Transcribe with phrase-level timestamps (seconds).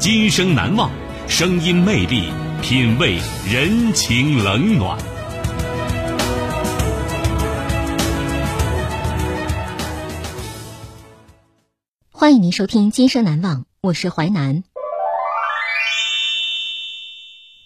[0.00, 0.90] 今生难忘，
[1.28, 4.98] 声音魅力，品味人情冷暖。
[12.10, 14.64] 欢迎您收听《今生难忘》，我是淮南。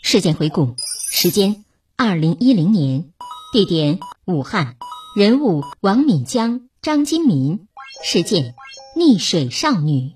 [0.03, 0.75] 事件回顾：
[1.13, 1.65] 时间
[1.97, 3.13] 二零一零年，
[3.53, 4.75] 地点武汉，
[5.17, 7.69] 人物王敏江、张金民，
[8.03, 8.57] 事件
[8.97, 10.15] 溺水少女。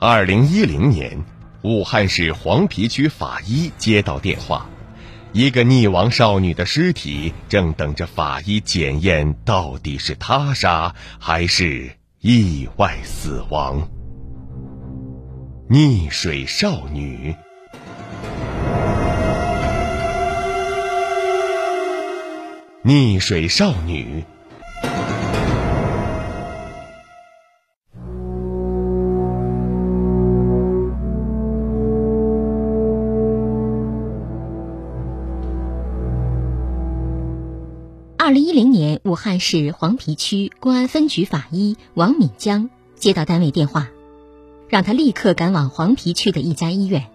[0.00, 1.24] 二零一零年，
[1.62, 4.70] 武汉市黄陂区法医接到电话。
[5.32, 11.90] 一个溺亡少女的尸体正等着法医检验，到底是他杀还是
[12.20, 13.88] 意外死亡？
[15.68, 17.34] 溺水少女，
[22.84, 24.22] 溺水少女。
[39.18, 43.88] 武汉市黄陂区公安分局法医王敏江接到单位电话，
[44.68, 47.10] 让他立刻赶往黄陂区的一家医院。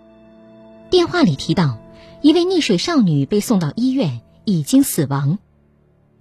[0.89, 1.79] 电话里提到，
[2.21, 5.39] 一位溺水少女被送到医院，已经死亡。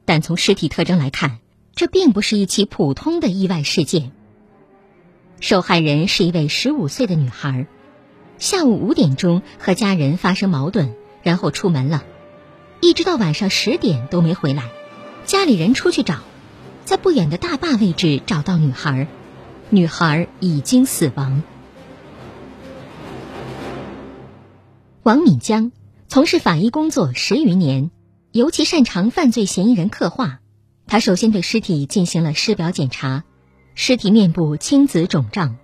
[0.05, 1.41] 但从尸体特征来看，
[1.75, 4.13] 这并不是一起普通的意外事件。
[5.41, 7.67] 受害人是一位十五岁的女孩，
[8.39, 10.91] 下午五点钟和家人发生矛盾，
[11.25, 12.05] 然后出门了，
[12.81, 14.71] 一直到晚上十点都没回来。
[15.25, 16.21] 家里人出去找，
[16.85, 19.07] 在不远的大坝位置找到女孩，
[19.71, 21.43] 女孩已经死亡。
[25.03, 25.73] 王敏江
[26.09, 27.91] 从事法医工作十余年，
[28.33, 30.41] 尤其擅长犯罪嫌疑人刻画。
[30.87, 33.25] 他首先对尸体进行了尸表检查，
[33.75, 35.57] 尸体面部青紫肿胀，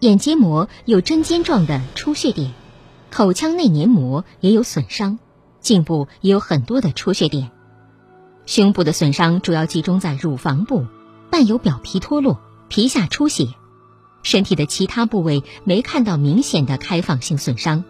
[0.00, 2.52] 眼结膜有针尖状的出血点，
[3.10, 5.18] 口腔内黏膜也有损伤，
[5.60, 7.50] 颈部也有很多的出血点。
[8.46, 10.86] 胸部的损伤主要集中在乳房部，
[11.32, 13.48] 伴有表皮脱落、皮下出血。
[14.22, 17.82] 身体的其他部位没看到明显的开放性损伤。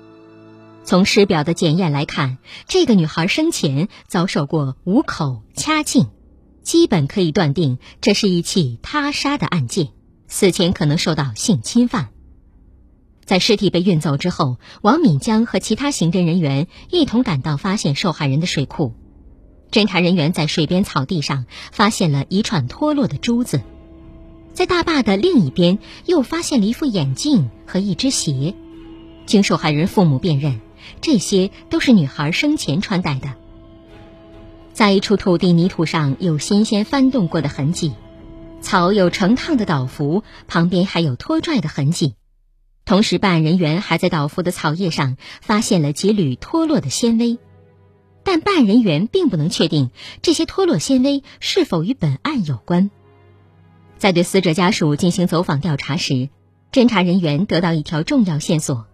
[0.82, 6.06] 从尸表的检验来看，这个女孩生前遭受过捂口、掐颈，
[6.62, 9.88] 基本可以断定这是一起他杀的案件，
[10.26, 12.08] 死前可能受到性侵犯。
[13.26, 18.94] 在尸体被运走之后，王敏江和其他刑侦人员一同赶到发现受害人的水库。
[19.76, 23.60] 侦查人员在水边草地上发现了一串脱落的珠子，
[24.54, 28.54] 在大坝的另一边又发现了一副眼镜和一只鞋。
[29.26, 30.62] 经受害人父母辨认，
[31.02, 33.34] 这些都是女孩生前穿戴的。
[34.72, 37.92] 在一处土地泥土上有新鲜翻动过的痕迹，
[38.62, 42.14] 草有成趟的倒伏，旁边还有拖拽的痕迹。
[42.86, 47.36] 同时，办案人员还在倒伏的草叶上发现了几缕脱落的纤维。
[48.26, 49.90] 但办案人员并不能确定
[50.20, 52.90] 这些脱落纤维是否与本案有关。
[53.98, 56.28] 在对死者家属进行走访调查时，
[56.72, 58.86] 侦查人员得到一条重要线索：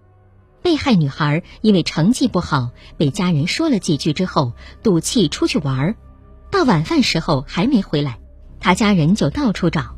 [0.61, 4.53] 被害女孩因为成绩不好，被家人说了几句之后，
[4.83, 5.97] 赌气出去玩，
[6.51, 8.19] 到晚饭时候还没回来，
[8.61, 9.97] 她家人就到处找。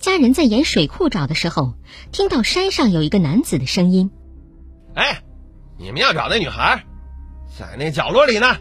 [0.00, 1.74] 家人在沿水库找的时候，
[2.10, 4.10] 听到山上有一个男子的声音
[4.94, 5.22] ：“哎，
[5.78, 6.84] 你们要找那女孩？”
[7.58, 8.58] 在那角落里呢，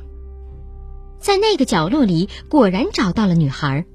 [1.20, 3.86] 在那个角落里，果然找到了女孩。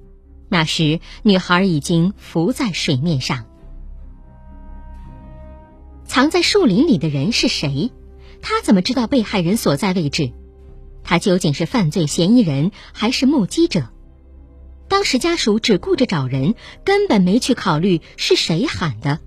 [0.50, 3.46] 那时，女孩已经浮在水面上。
[6.04, 7.90] 藏在树林里的人是谁？
[8.42, 10.32] 他怎么知道被害人所在位置？
[11.02, 13.88] 他究竟是犯罪嫌疑人还是目击者？
[14.86, 19.18] 当时家属只顾着找人，根本没去考虑是谁喊的。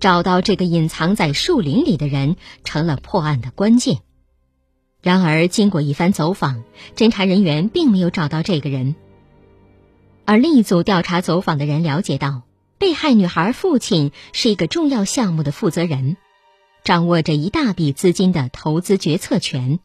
[0.00, 3.98] 找到这个隐藏在树林里的人，成了破案的关键。
[5.00, 6.64] 然而，经过一番走访，
[6.96, 8.96] 侦查人员并没有找到这个人。
[10.24, 12.42] 而另一组调查走访的人了解到，
[12.78, 16.16] 被害女孩父亲是一个重要项目的负责人，
[16.84, 19.78] 掌握着一大笔资金的投资决策权，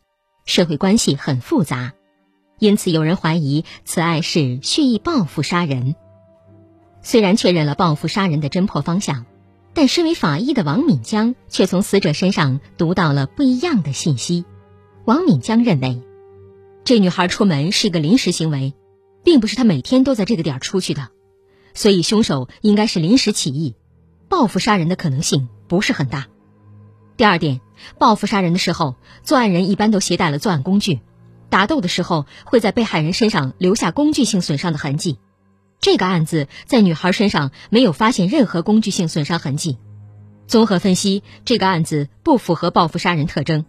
[0.45, 1.94] 社会关系很复杂，
[2.60, 5.95] 因此有人怀疑此案是蓄意报复杀人。
[7.01, 9.25] 虽然确认了报复杀人的侦破方向，
[9.74, 14.45] 但身为法医的王敏江却从死者身上读到了不一样的信息。
[15.05, 16.01] 王敏江认为，
[16.83, 18.73] 这女孩出门是一个临时行为。
[19.23, 21.07] 并不是她每天都在这个点出去的，
[21.73, 23.75] 所以凶手应该是临时起意，
[24.27, 26.27] 报复杀人的可能性不是很大。
[27.15, 27.61] 第二点，
[27.97, 31.00] 报复杀人的时候，作案人一般都携带了作案工具，
[31.50, 35.19] 打斗的时候会在被害人身上留下工具性损伤的痕迹。
[35.79, 39.77] 这个案子在女孩身上没有发现任何工具性损伤痕迹，
[40.47, 43.65] 综合分析，这个案子不符合报复杀人特征。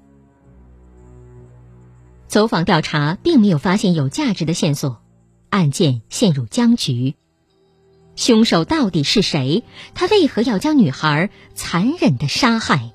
[2.26, 5.02] 走访调查并没有发现有价值的线索。
[5.50, 7.14] 案件陷入僵局，
[8.16, 9.62] 凶手到底是谁？
[9.94, 12.93] 他为何要将女孩残忍的杀害？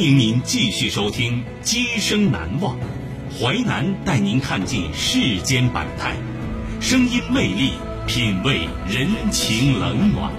[0.00, 2.74] 欢迎您继续收听《今生难忘》，
[3.38, 6.16] 淮南带您看尽世间百态，
[6.80, 7.72] 声音魅力，
[8.06, 10.32] 品味人情冷暖。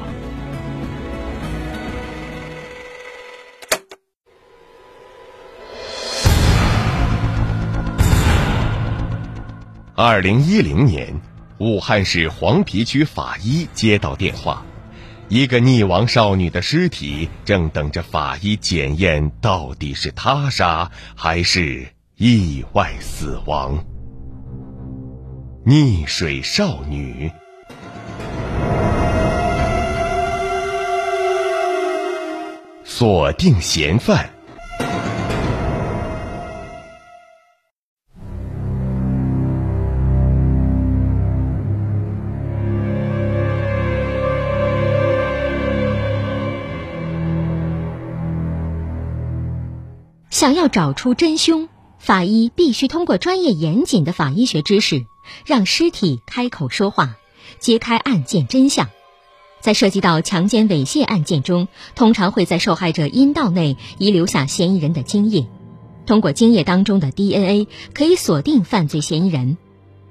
[9.93, 11.13] 二零一零年，
[11.59, 14.65] 武汉市黄陂区法医接到电话。
[15.33, 21.87] 一个溺亡少女的尸体正等着法医检验，到底是他杀还是
[22.17, 23.81] 意外死亡？
[25.65, 27.31] 溺水少女，
[32.83, 34.29] 锁定嫌犯。
[50.41, 55.05] 想要找出真凶，法医必须通过专业严谨的法医学知识，
[55.45, 57.15] 让尸体开口说话，
[57.59, 58.89] 揭开案件真相。
[59.59, 65.45] 在涉及到强奸猥亵案件中，通常会在受害者阴道内遗留下嫌疑人的精液，
[66.07, 69.59] 通过精液当中的 DNA 可以锁定犯罪嫌疑人。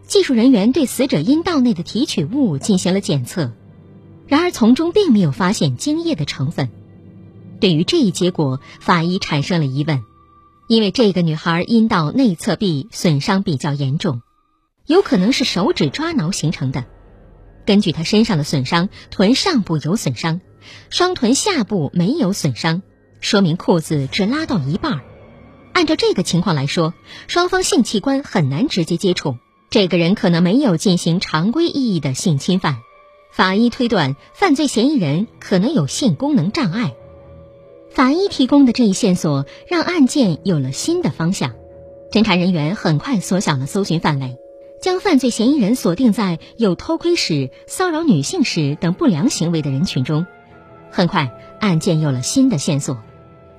[0.07, 3.51] 技术人员对死者阴道内的提取物进行了检测，
[4.29, 6.71] 然而从中并没有发现精液的成分。
[7.59, 10.05] 对于这一结果，法医产生了疑问。
[10.71, 14.23] 因为这个女孩阴道内侧壁损伤比较严重，
[14.87, 16.85] 有可能是手指抓挠形成的。
[17.67, 20.41] 根据她身上的损伤，臀上部有损伤，
[20.89, 22.83] 双臀下部没有损伤，
[23.21, 25.01] 说明裤子只拉到一半。
[25.73, 26.95] 按照这个情况来说，
[27.27, 29.39] 双方性器官很难直接接触，
[29.71, 32.77] 这个人可能没有进行常规意义的性侵犯。
[33.33, 36.95] 法医推断，犯罪嫌疑人可能有性功能障碍。
[37.93, 41.55] 法医提供的这一线索让案件有了新的方向，
[42.13, 44.39] 侦查人员很快缩小了搜寻范围，
[44.81, 50.27] 将犯罪嫌疑人锁定在有偷窥史、骚扰女性史等不良行为的人群中。
[50.93, 52.99] 很快，案件有了新的线索。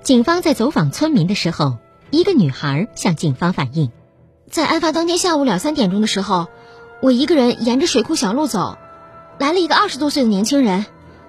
[0.02, 1.78] 警方在走访村民的时候，
[2.10, 3.92] 一个女孩向警方反映，
[4.50, 6.48] 在案发当天下午两三点钟的时候，
[7.02, 8.78] 我一个人沿着水库小路走，
[9.40, 10.86] 来了一个二十多岁的年轻人，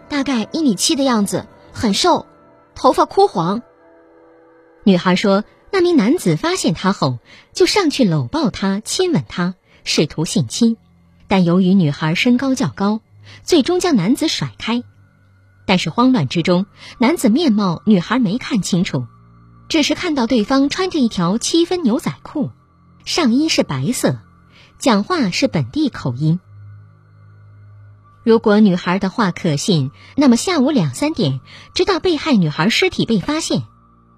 [0.08, 2.26] 大概一米七的样子，很瘦。
[2.74, 3.62] 头发枯黄。
[4.84, 7.18] 女孩说：“那名男子发现她后，
[7.52, 10.76] 就上去搂抱她、亲吻她，试图性侵。
[11.28, 13.00] 但由于女孩身高较高，
[13.42, 14.82] 最终将男子甩开。
[15.64, 16.66] 但是慌乱之中，
[16.98, 19.06] 男子面貌女孩没看清楚，
[19.68, 22.50] 只是看到对方穿着一条七分牛仔裤，
[23.04, 24.18] 上衣是白色，
[24.78, 26.40] 讲话是本地口音。”
[28.24, 31.40] 如果女孩的话可信，那么下午两三点，
[31.74, 33.64] 直到被害女孩尸体被发现，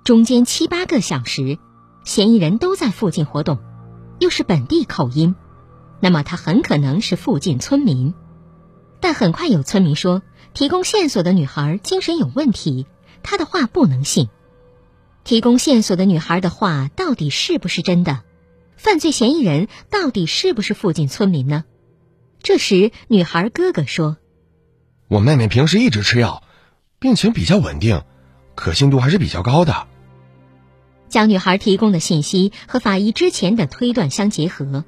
[0.04, 1.58] 中间七八个小时，
[2.04, 3.58] 嫌疑人都在附近活动，
[4.18, 5.34] 又是本地口音，
[6.00, 8.12] 那么他很可能是附近村民。
[9.00, 12.86] 但很快有村民说，提供线索的女孩精神有问题，
[13.22, 14.28] 她的话不能信。
[15.24, 18.20] 提供线索的女孩的话到底是不是真的？
[18.76, 21.64] 犯罪嫌疑人到底是不是附近村民呢？
[22.44, 24.18] 这时，女孩哥哥说
[25.08, 26.42] ：“我妹妹平时一直吃药，
[26.98, 28.02] 病情比较稳定，
[28.54, 29.86] 可信度还是比较高的。”
[31.08, 34.84] 将女孩提供的信息和法医之前的推断相结合，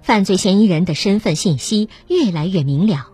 [0.00, 3.08] 犯罪嫌疑人的身份信息越来越明了。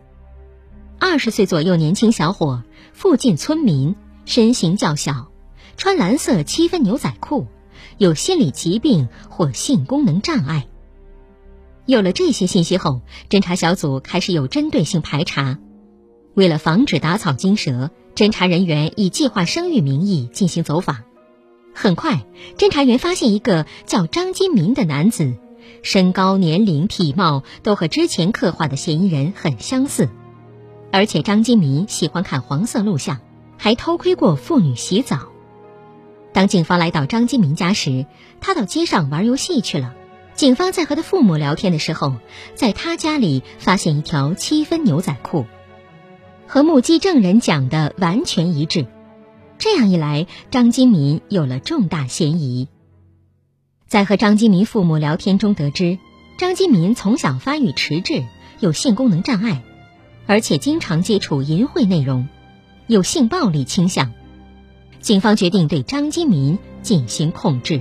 [0.98, 3.96] 二十岁左右年轻小伙，附近村民，
[4.26, 5.32] 身形较小，
[5.78, 7.46] 穿蓝色七分牛仔裤，
[7.96, 10.66] 有心理疾病或性功能障碍。
[11.86, 13.00] 有了这些信息后，
[13.30, 15.58] 侦查小组开始有针对性排查。
[16.34, 21.04] 为了防止打草惊蛇，侦查人员以计划生育名义进行走访。
[21.72, 22.26] 很快，
[22.58, 25.34] 侦查员发现一个叫张金明的男子，
[25.82, 30.08] 身高、年龄、体貌都和之前刻画的嫌疑人很相似。
[30.90, 33.20] 而且张金民喜欢看黄色录像，
[33.58, 35.28] 还偷窥过妇女洗澡。
[36.32, 38.06] 当警方来到张金民家时，
[38.40, 39.94] 他到街上玩游戏去了。
[40.36, 42.12] 警方在和他父母聊天的时候，
[42.54, 45.46] 在他家里发现一条七分牛仔裤，
[46.46, 48.86] 和目击证人讲的完全一致。
[49.56, 52.68] 这样一来，张金民有了重大嫌疑。
[53.88, 55.98] 在和张金民父母聊天中得知，
[56.36, 58.22] 张金民从小发育迟滞，
[58.60, 59.62] 有性功能障碍。
[60.26, 62.28] 而且经常接触淫秽内容，
[62.88, 64.12] 有性暴力倾向。
[65.00, 67.80] 警方决定对张金民进行控制。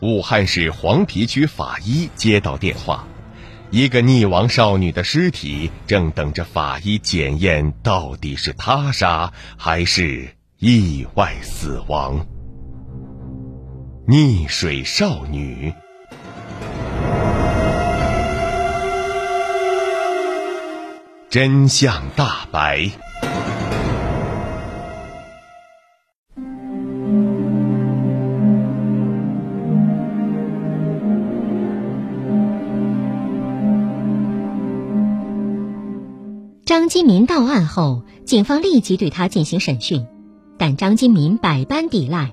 [0.00, 3.06] 武汉市黄陂区法医接到电话，
[3.70, 12.26] 一个溺亡少女的尸体正等着法医检验，到底是他杀还是意外死亡？
[14.06, 15.72] 溺水少女，
[21.30, 22.90] 真相大白。
[36.86, 40.06] 张金民到案后，警方立即对他进行审讯，
[40.56, 42.32] 但张金民百般抵赖。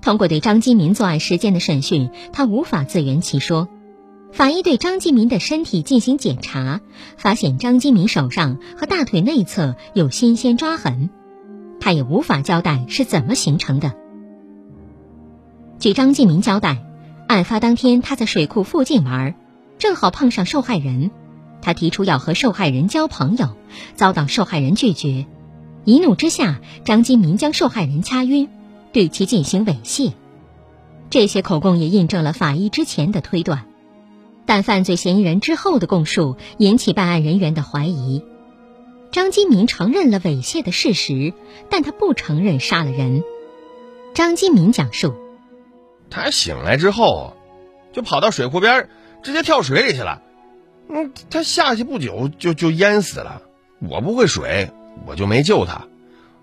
[0.00, 3.68] 通过对张金民作案时间的审讯，他无法自圆其说。
[4.32, 6.80] 法医对张金民的身体进行检查，
[7.18, 11.10] 发现张金民手上和大腿内侧有新鲜抓痕，
[11.78, 13.92] 他也无法交代是怎么形成的。
[15.78, 16.82] 据张金民交代，
[17.28, 19.34] 案发当天他在水库附近玩，
[19.76, 21.10] 正好碰上受害人。
[21.64, 23.56] 他提出要和受害人交朋友，
[23.96, 25.24] 遭到受害人拒绝。
[25.84, 28.50] 一怒之下，张金民将受害人掐晕，
[28.92, 30.12] 对其进行猥亵。
[31.08, 33.64] 这些口供也印证了法医之前的推断，
[34.44, 38.22] 但犯罪嫌疑人之后的供述引起办案人员的怀疑。
[39.10, 41.32] 张金民承认了猥亵的事实，
[41.70, 43.22] 但他不承认杀了人。
[44.12, 45.14] 张金民讲述：
[46.10, 47.34] 他醒来之后，
[47.92, 48.90] 就跑到水库边，
[49.22, 50.20] 直接跳水里去了。
[50.88, 53.42] 嗯，他下去不久就就淹死了。
[53.80, 54.70] 我不会水，
[55.06, 55.88] 我就没救他，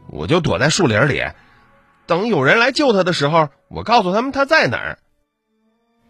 [0.10, 1.22] 我就躲在树林里，
[2.06, 5.00] 等有人来救他的时候，我告诉他们他在哪儿。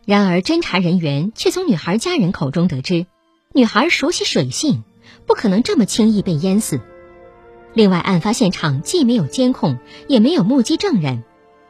[0.05, 3.05] 然而，侦查人员却从女孩家人口中得知，
[3.53, 4.83] 女孩熟悉水性，
[5.27, 6.81] 不可能这么轻易被淹死。
[7.73, 11.23] 另外，案发现场既没有监控，也没有目击证人，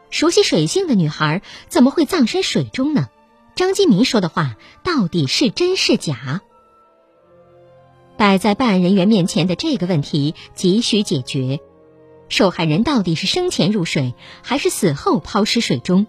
[0.09, 3.09] 熟悉水性的女孩怎么会葬身水中呢？
[3.53, 6.41] 张金明说的话到底是真是假？
[8.21, 11.59] 摆在办案人员面前的这个问题急需解决：
[12.29, 14.13] 受害人到底是生前入水，
[14.43, 16.05] 还是死后抛尸水中？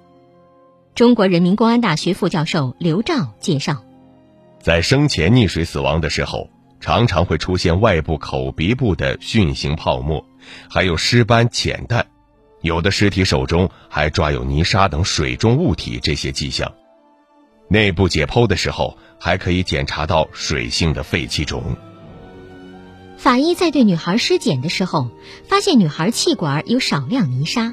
[0.94, 3.82] 中国人民公安大学副教授刘照介绍，
[4.60, 6.50] 在生前溺水死亡的时候，
[6.80, 10.22] 常常会出现外部口鼻部的蕈形泡沫，
[10.68, 12.06] 还有尸斑浅淡，
[12.60, 16.70] 有的尸体手中还抓有泥沙等水中物体，这些迹象。
[17.68, 21.74] 内部解剖的时候，还可以检查到水性的肺气肿。
[23.22, 25.08] 法医在对女孩尸检的时候，
[25.44, 27.72] 发现女孩气管有少量泥沙，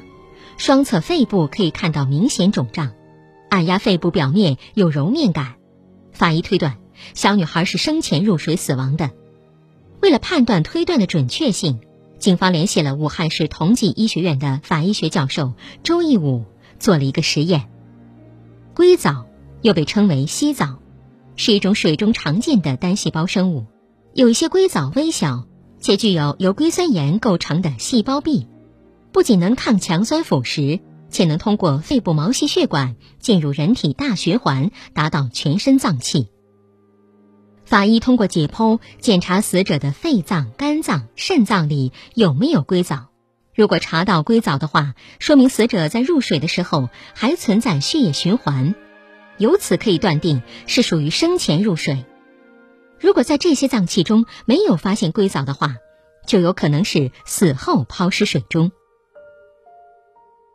[0.58, 2.92] 双侧肺部可以看到明显肿胀。
[3.48, 5.56] 按压肺部表面有揉面感，
[6.12, 6.76] 法医推断
[7.14, 9.10] 小女孩是生前入水死亡的。
[10.00, 11.80] 为了判断推断的准确性，
[12.20, 16.44] 警方联系了武汉市同济医学院的法医学教授周义武，
[16.78, 17.68] 做了一个实验。
[18.72, 19.26] 硅藻
[19.62, 20.78] 又被称为稀藻，
[21.34, 23.66] 是一种水中常见的单细胞生物。
[24.14, 25.46] 有一些硅藻微小，
[25.80, 28.46] 且具有由硅酸盐构成的细胞壁，
[29.12, 30.80] 不仅能抗强酸腐蚀。
[31.12, 36.28] 且能通过肺部毛细血管进入人体大循环，达到全身脏器。
[37.64, 43.08] 法医通过解剖检查死者的肺脏、肝脏、肾脏里有没有硅藻，
[43.56, 48.76] 如果查到硅藻的话，说明死者在入水的时候还存在血液循环，
[49.36, 52.04] 由此可以断定是属于生前入水。
[53.00, 55.76] 如果在这些脏器中没有发现硅藻的话，
[56.26, 58.70] 就有可能是死后抛尸水中。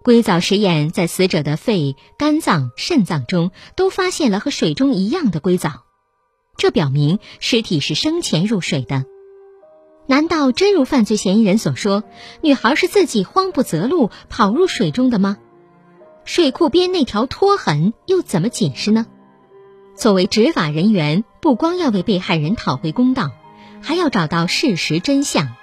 [0.04, 5.86] 硅藻实验在死者的肺、肝脏、肾脏中都发现了和水中一样的硅藻，
[6.58, 9.06] 这表明尸体是生前入水的。
[10.06, 12.04] 难道真如犯罪嫌疑人所说，
[12.42, 15.40] 女孩是自己慌不择路跑入水中的吗？
[16.26, 19.08] 水库边那条拖痕又怎么解释呢？
[19.96, 23.32] 作为执法人员，不光要为被害人讨回公道，
[23.82, 25.56] 还要找到事实真相。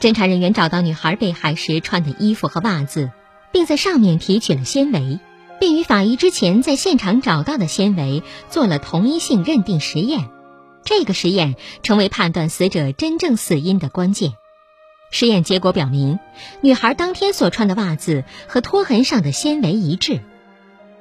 [0.00, 3.10] 侦查人员找到女孩被害时穿的衣服和袜子，
[3.52, 5.20] 并在上面提取了纤维，
[5.60, 10.30] 并与法医之前在现场找到的纤维做了同一性认定实验。
[10.82, 14.32] 这个实验成为判断死者真正死因的关键。
[15.10, 16.18] 实验结果表明，
[16.62, 20.20] 女孩当天所穿的袜子和拖痕上的纤维一致。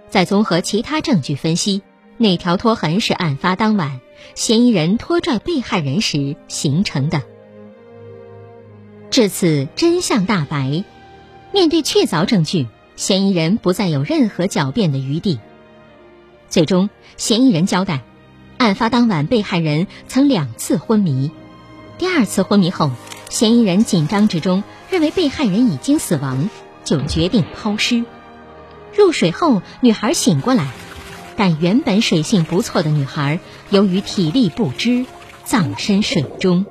[0.10, 1.82] 再综合其他证据分析，
[2.22, 4.00] 那条拖痕是案发当晚
[4.36, 7.24] 嫌疑人拖拽被害人时形成的。
[9.10, 10.84] 至此，真相大白。
[11.52, 15.40] 面对确凿证据，嫌疑人不再有任何狡辩的余地。
[16.48, 18.04] 最终，嫌疑人交代，
[18.60, 21.32] 案发当晚被害人曾两次昏迷。
[21.98, 22.92] 第二次昏迷后，
[23.30, 26.52] 嫌疑人紧张之中认为被害人已经死亡，
[26.84, 28.06] 就决定抛尸。
[28.96, 30.68] 入水后，女孩醒过来，
[31.36, 33.40] 但原本水性不错的女孩
[33.70, 35.06] 由于体力不支，
[35.44, 36.66] 葬身水中。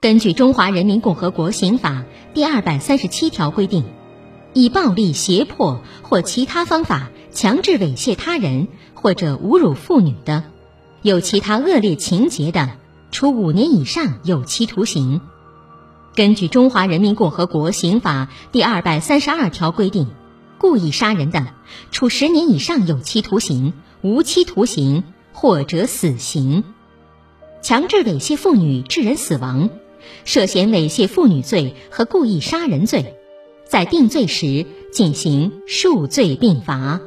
[0.00, 1.90] 根据《中华人民共和国刑法》
[2.34, 3.84] 第二百三十七条规定，
[4.52, 10.44] 以暴力、胁迫或其他方法强制猥亵他人或者侮辱妇女的，
[11.02, 12.72] 有其他恶劣情节的，
[13.10, 15.20] 处五年以上有期徒刑。
[16.14, 20.08] 根据《中华人民共和国刑法》第二百三十二条规定，
[20.58, 21.46] 故意杀人的，
[21.90, 26.64] 处十年以上有期徒刑、无期徒刑或者死刑。
[27.62, 29.70] 强制猥亵妇女致人死亡。
[30.24, 33.16] 涉嫌猥亵妇女罪和故意杀人罪，
[33.68, 37.00] 在定罪时进行数罪并罚。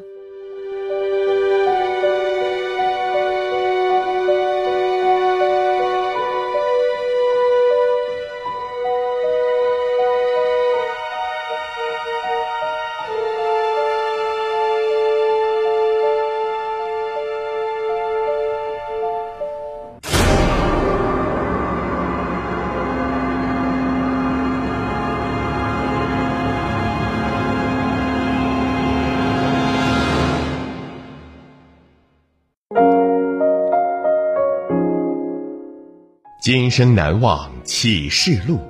[36.42, 38.62] 今生难忘启示录，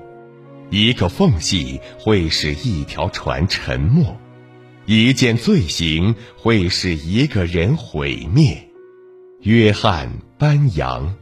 [0.71, 4.17] 一个缝隙会使一条船沉没，
[4.87, 8.67] 一件罪行会使一个人毁灭。
[9.41, 11.15] 约翰·班扬。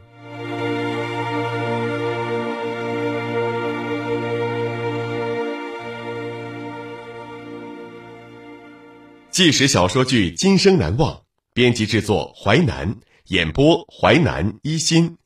[9.30, 11.12] 纪实小说剧《今生难忘》，
[11.52, 15.17] 编辑制作淮南，演播淮南一心，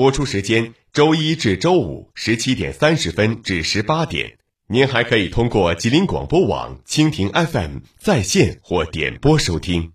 [0.00, 4.38] 播出时间周一至周五十七点三十分至十八点。
[4.66, 9.92] 您还可以通过吉林广播网、蜻蜓 FM 在线或点播收听。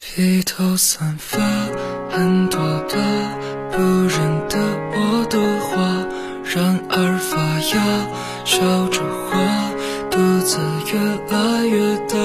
[0.00, 1.38] 披头散发，
[2.10, 2.96] 很多的
[3.70, 4.58] 不认得
[4.90, 6.04] 我的话，
[6.52, 8.10] 然而发芽，
[8.44, 9.70] 笑着花，
[10.10, 10.58] 肚子
[10.92, 10.98] 越
[11.30, 12.18] 来越大，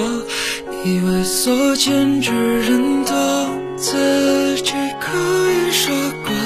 [0.84, 5.92] 以为所见之人都自己可以傻
[6.26, 6.39] 瓜。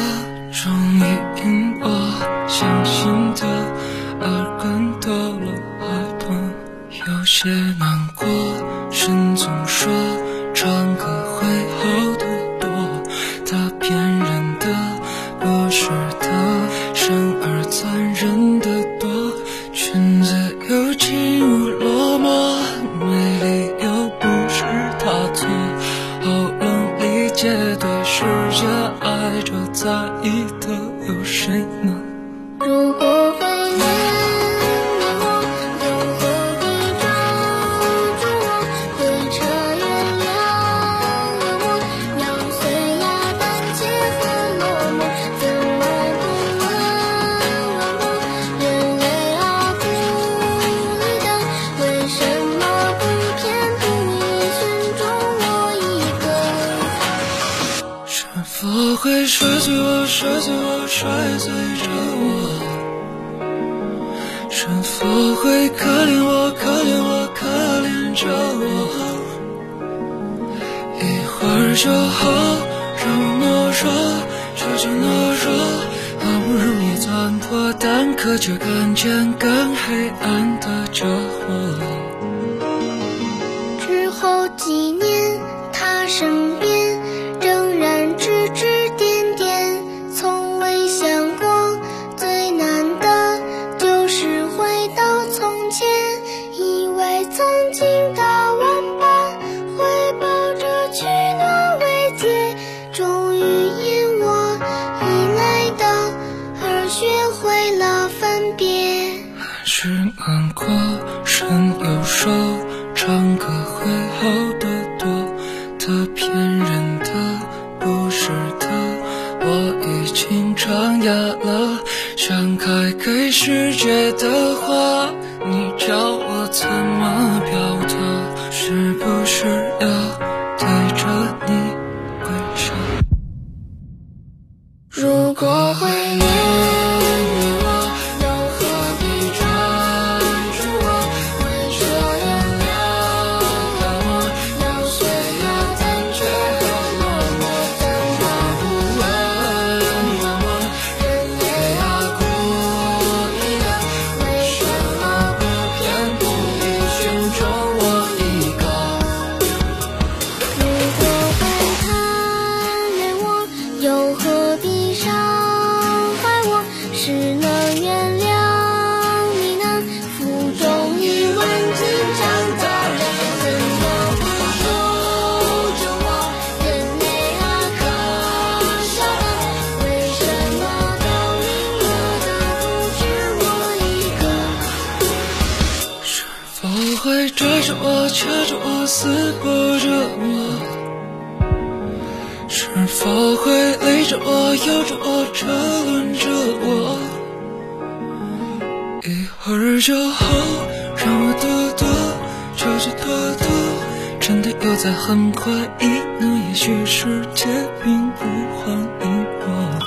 [208.65, 209.80] 欢迎我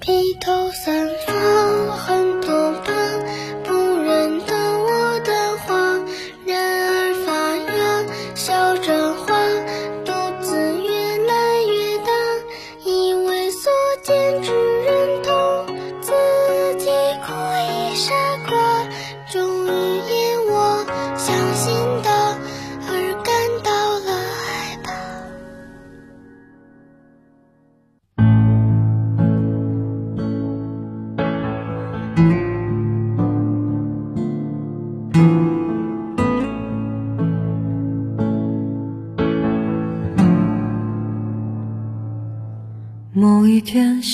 [0.00, 1.29] 披头散发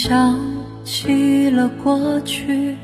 [0.09, 0.39] 想
[0.85, 2.77] 起了过去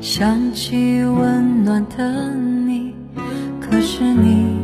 [0.00, 2.92] 想起温暖的你
[3.60, 4.58] 可是你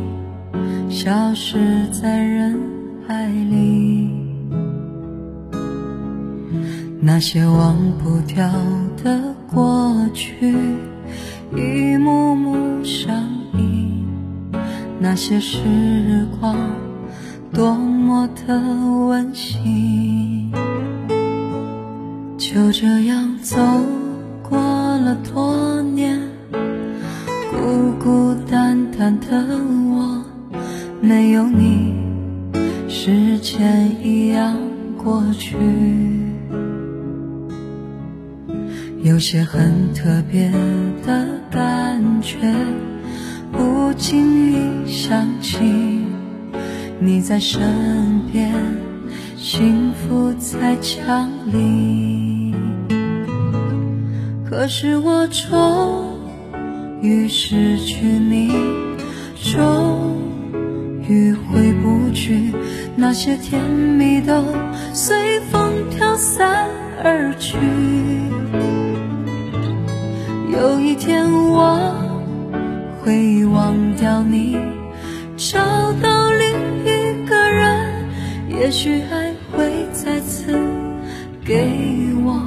[0.89, 2.59] 消失在人
[3.07, 4.09] 海里。
[6.99, 8.51] 那些忘不掉
[9.01, 10.53] 的过去
[11.55, 13.15] 一幕幕上
[13.53, 14.05] 映
[14.99, 16.57] 那些时光
[17.53, 18.59] 多么的
[19.07, 20.64] 温馨。
[22.55, 23.57] 就这样走
[24.41, 26.17] 过了多年，
[27.51, 30.23] 孤孤单单的我，
[31.01, 31.93] 没有你，
[32.87, 34.55] 时间一样
[34.97, 35.57] 过去。
[39.03, 40.49] 有些很特别
[41.05, 42.37] 的感觉，
[43.51, 45.59] 不经意想起
[47.01, 47.61] 你在身
[48.31, 48.49] 边，
[49.35, 52.44] 幸福在降临。
[54.57, 56.17] 可是我终
[57.01, 58.49] 于失去你，
[59.35, 60.15] 终
[61.09, 62.53] 于回不去，
[62.95, 64.45] 那些甜蜜都
[64.93, 66.69] 随风飘散
[67.03, 67.57] 而去。
[70.53, 71.93] 有一天我
[73.03, 74.57] 会忘掉你，
[75.35, 75.59] 找
[76.01, 76.47] 到另
[76.85, 78.07] 一个人，
[78.47, 80.57] 也许爱会再次
[81.43, 81.67] 给
[82.23, 82.41] 我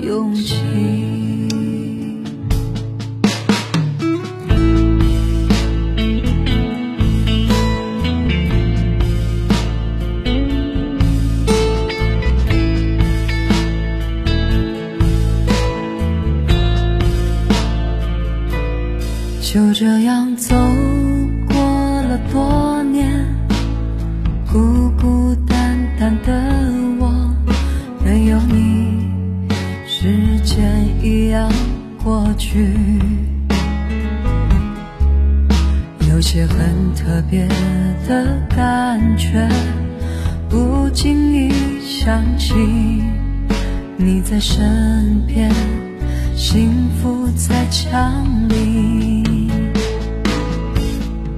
[0.00, 1.21] 勇气。
[32.12, 32.76] 过去。
[36.10, 37.48] 有些很特别
[38.06, 39.48] 的感觉，
[40.46, 42.52] 不经意想起
[43.96, 45.50] 你在身边，
[46.36, 46.68] 幸
[47.00, 49.48] 福在降临。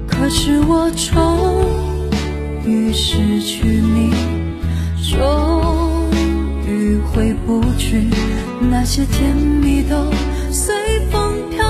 [0.09, 1.69] 可是我终
[2.67, 4.11] 于失去你，
[5.09, 6.11] 终
[6.67, 8.09] 于回不去，
[8.73, 10.11] 那些甜蜜都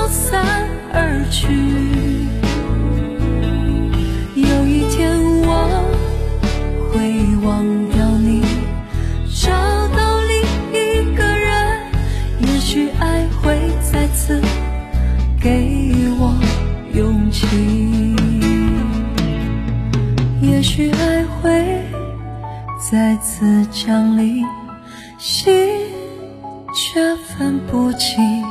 [0.05, 0.45] 飘散
[0.93, 1.47] 而去。
[4.35, 5.83] 有一天我
[6.91, 8.43] 会忘掉你，
[9.33, 9.51] 找
[9.97, 10.35] 到另
[10.79, 11.91] 一个人，
[12.39, 14.39] 也许爱会再次
[15.41, 16.39] 给我
[16.93, 17.47] 勇气。
[20.39, 21.81] 也许爱会
[22.91, 24.45] 再次降临，
[25.17, 25.47] 心
[26.75, 28.43] 却分不清